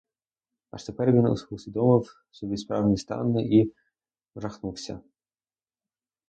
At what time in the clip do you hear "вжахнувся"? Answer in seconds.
4.35-4.99